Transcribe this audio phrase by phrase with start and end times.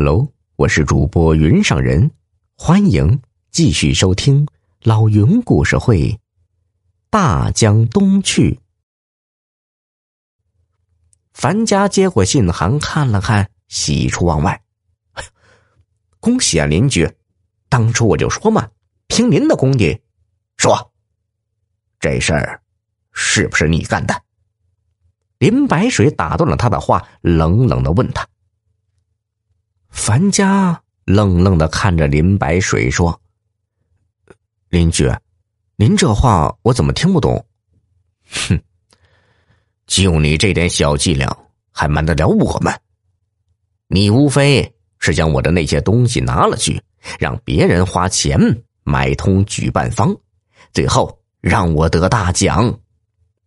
[0.00, 2.12] Hello，我是主播云上人，
[2.54, 4.46] 欢迎继续收听
[4.84, 5.98] 老云故事会
[7.10, 8.52] 《大江东去》。
[11.32, 14.62] 樊家接过信函，看了看，喜出望外。
[16.20, 17.16] 恭喜啊，邻居！
[17.68, 18.70] 当初我就说嘛，
[19.08, 20.00] 凭您的功底。
[20.56, 20.92] 说，
[21.98, 22.62] 这事儿
[23.10, 24.22] 是不是你干的？
[25.38, 28.28] 林白水打断了他的话，冷冷的问他。
[29.90, 33.20] 樊家愣愣的看着林白水说
[34.68, 35.10] ：“邻居，
[35.76, 37.44] 您这话我怎么听不懂？”
[38.30, 38.60] 哼，
[39.86, 41.34] 就你这点小伎俩，
[41.72, 42.72] 还瞒得了我们？
[43.88, 46.80] 你无非是将我的那些东西拿了去，
[47.18, 48.38] 让别人花钱
[48.84, 50.14] 买通举办方，
[50.72, 52.78] 最后让我得大奖。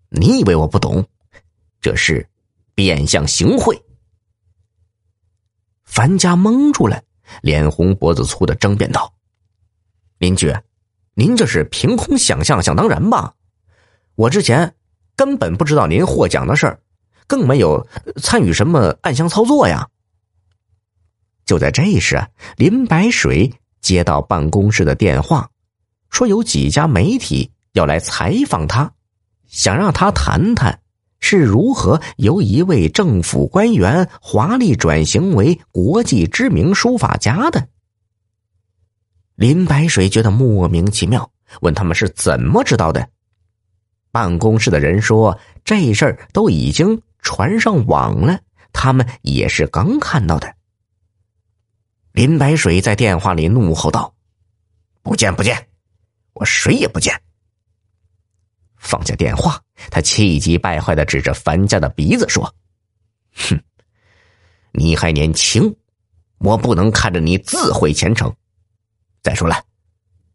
[0.10, 1.06] 你以为我不懂？
[1.80, 2.28] 这是
[2.74, 3.80] 变相行贿。
[5.92, 7.04] 樊家蒙住了，
[7.42, 9.14] 脸红脖子粗的争辩道
[10.20, 10.56] ：“邻居，
[11.16, 13.34] 您这是凭空想象、想当然吧？
[14.16, 14.74] 我之前
[15.18, 16.80] 根本不知道您获奖的事儿，
[17.28, 17.86] 更没有
[18.24, 19.90] 参与什么暗箱操作呀。”
[21.46, 25.50] 就在这时，林白水接到办公室的电话，
[26.10, 28.94] 说有几家媒体要来采访他，
[29.46, 30.81] 想让他谈谈。
[31.22, 37.70] 是如何由一位政府官员华丽转型为国际知名书法家的？
[39.36, 43.08] 林白水觉得莫名其妙，问他们是怎么知道的。
[44.12, 48.42] 办公室的人说，这事儿都已经传上网了，
[48.74, 50.54] 他们也是刚看到的。
[52.12, 54.14] 林白水在电话里怒吼道
[55.02, 55.70] ：“不见不见，
[56.34, 57.22] 我谁也不见。”
[58.82, 62.44] 放下电话，他气急败坏的指着樊家的鼻子说
[63.32, 63.64] ：“哼，
[64.72, 65.74] 你还年轻，
[66.40, 68.36] 我不能看着你自毁前程。
[69.22, 69.64] 再说了，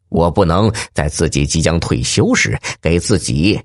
[0.07, 3.61] 我不能在自己即将退休时给自己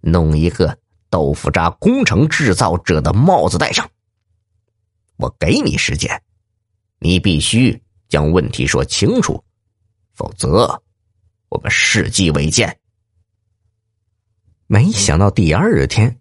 [0.00, 0.78] 弄一个
[1.10, 3.90] 豆腐渣工程制造者的帽子戴上。
[5.16, 6.22] 我给你时间，
[7.00, 9.42] 你必须将问题说清楚，
[10.14, 10.80] 否则
[11.48, 12.74] 我们世纪未见。”
[14.72, 16.16] 没想到第二天，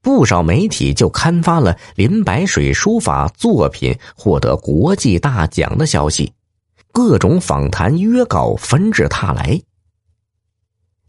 [0.00, 6.32] 不少媒体就刊发了林白水书法作品获得国际大奖的消息，
[6.92, 9.60] 各种访谈约稿纷至沓来。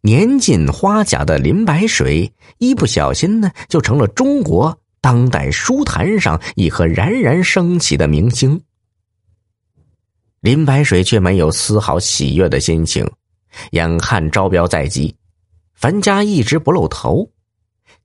[0.02, 8.62] 年近花甲的林白水一不小心呢，就成了中国当代书坛上一颗冉冉升起的明星。
[10.42, 13.10] 林白水却没有丝毫喜悦的心情，
[13.72, 15.16] 眼看招标在即。
[15.82, 17.32] 樊家一直不露头，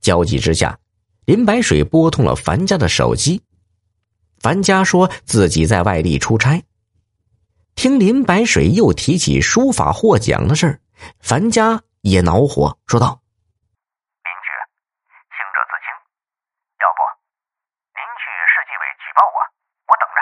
[0.00, 0.78] 焦急之下，
[1.26, 3.42] 林白水拨通了樊家的手机。
[4.38, 6.64] 樊家说自己在外地出差，
[7.74, 10.80] 听林白水又提起书法获奖的事儿，
[11.20, 13.20] 樊家也恼火，说道
[14.24, 14.48] ：“邻居，
[15.28, 15.92] 清者自清，
[16.80, 17.04] 要不
[17.92, 19.36] 您去市纪委举报我，
[19.84, 20.18] 我等着。”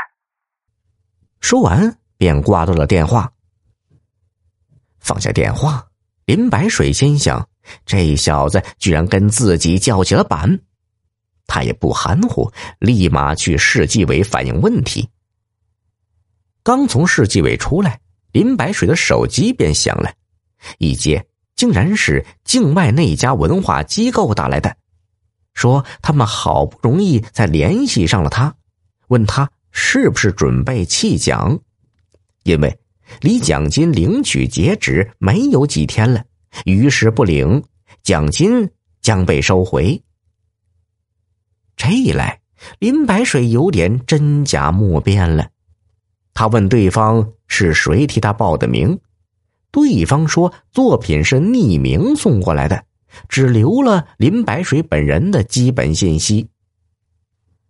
[1.38, 3.32] 说完便挂断了电话。
[4.98, 5.86] 放下电话。
[6.26, 7.48] 林白水心想
[7.84, 10.60] ：“这小子居然跟自己叫起了板。”
[11.46, 15.08] 他也不含糊，立马去市纪委反映问题。
[16.62, 18.00] 刚从市纪委出来，
[18.32, 20.10] 林白水的手机便响了，
[20.78, 24.74] 一接竟然是境外那家文化机构打来的，
[25.52, 28.54] 说他们好不容易才联系上了他，
[29.08, 31.60] 问他是不是准备弃奖，
[32.44, 32.78] 因为。
[33.20, 36.24] 离奖金领取截止没有几天了，
[36.64, 37.62] 于是不领
[38.02, 38.70] 奖金
[39.00, 40.02] 将被收回。
[41.76, 42.40] 这一来，
[42.78, 45.48] 林白水有点真假莫辨了。
[46.32, 48.98] 他问对方是谁替他报的名，
[49.70, 52.84] 对方说作品是匿名送过来的，
[53.28, 56.48] 只留了林白水本人的基本信息。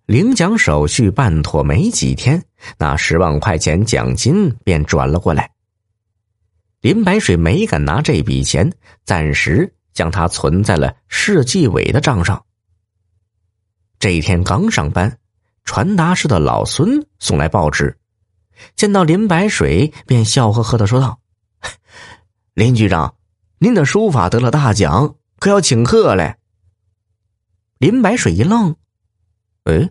[0.07, 2.45] 领奖手续办妥没几天，
[2.77, 5.51] 那十万块钱奖金便转了过来。
[6.83, 8.71] 林白水没敢拿这笔钱，
[9.05, 12.45] 暂时将它存在了市纪委的账上。
[13.99, 15.19] 这一天刚上班，
[15.65, 17.97] 传达室的老孙送来报纸，
[18.77, 21.19] 见到林白水，便笑呵呵的说道
[22.53, 23.15] ：“林局长，
[23.57, 26.37] 您的书法得了大奖，可要请客嘞。”
[27.81, 28.77] 林白水一愣。
[29.65, 29.91] 哎，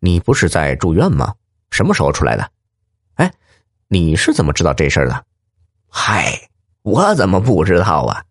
[0.00, 1.34] 你不是在住院吗？
[1.70, 2.50] 什么时候出来的？
[3.14, 3.32] 哎，
[3.88, 5.24] 你是怎么知道这事儿的？
[5.88, 6.50] 嗨，
[6.82, 8.24] 我怎么不知道啊？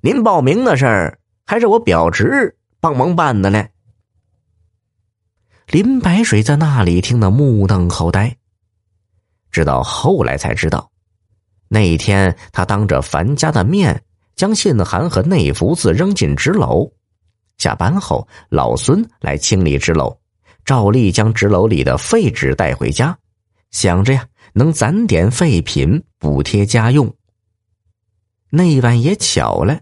[0.00, 3.66] 您报名的事儿还是我表侄帮忙办的呢。
[5.66, 8.36] 林白水在那里听得目瞪口呆，
[9.50, 10.92] 直到后来才知道，
[11.66, 14.04] 那一天他当着樊家的面
[14.36, 16.92] 将信函和内福字扔进纸篓。
[17.58, 20.16] 下班后，老孙来清理纸篓，
[20.64, 23.16] 照例将纸篓里的废纸带回家，
[23.70, 27.12] 想着呀能攒点废品补贴家用。
[28.50, 29.80] 那一晚也巧了，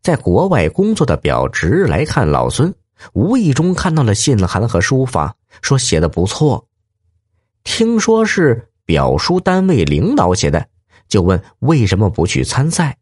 [0.00, 2.74] 在国外工作的表侄来看老孙，
[3.14, 6.68] 无意中看到了信函和书法，说写的不错。
[7.64, 10.66] 听说是表叔单位领导写的，
[11.08, 12.98] 就问为什么不去参赛。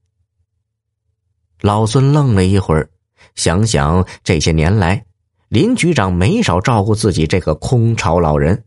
[1.60, 2.88] 老孙愣了一会儿，
[3.34, 5.04] 想想这些年来，
[5.48, 8.64] 林局长没少照顾自己这个空巢老人，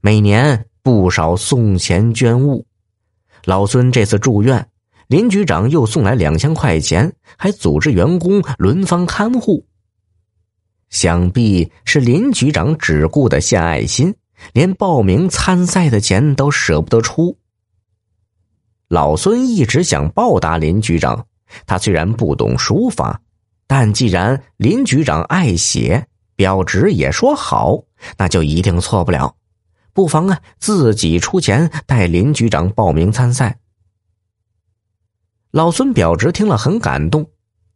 [0.00, 2.66] 每年不少送钱捐物。
[3.44, 4.68] 老孙这次住院。
[5.08, 9.64] 林局长又送来两千块钱，还组织员工轮番看护。
[10.90, 14.12] 想必是林局长只顾的献爱心，
[14.52, 17.38] 连报名参赛的钱都舍不得出。
[18.88, 21.24] 老孙一直想报答林局长，
[21.66, 23.20] 他虽然不懂书法，
[23.66, 27.82] 但既然林局长爱写，表侄也说好，
[28.16, 29.34] 那就一定错不了。
[29.92, 33.58] 不妨啊，自己出钱带林局长报名参赛。
[35.50, 37.26] 老孙表侄听了很感动，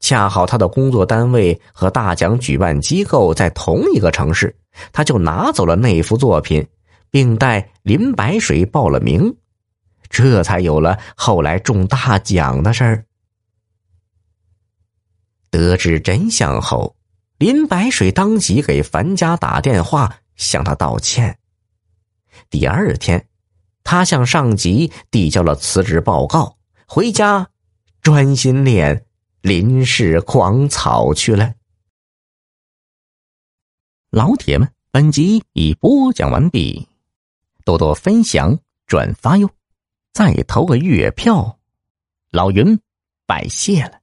[0.00, 4.54] 恰好他的工作单位和大奖举办机构在同一个城市，
[4.92, 6.66] 他就拿走了那幅作品，
[7.10, 9.34] 并带林白水报了名，
[10.10, 13.04] 这才有了后来中大奖的事儿。
[15.50, 16.96] 得知真相后，
[17.38, 21.38] 林白水当即给樊家打电话向他道歉。
[22.48, 23.28] 第二天，
[23.84, 26.56] 他向上级递交了辞职报告，
[26.86, 27.48] 回家。
[28.02, 29.04] 专心练
[29.42, 31.52] 林氏狂草去了。
[34.10, 36.88] 老铁们，本集已播讲完毕，
[37.62, 39.50] 多多分享转发哟，
[40.14, 41.58] 再投个月票，
[42.30, 42.80] 老云
[43.26, 43.99] 拜谢了。